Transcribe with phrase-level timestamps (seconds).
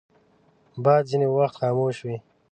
[0.83, 2.17] باد ځینې وخت خاموش وي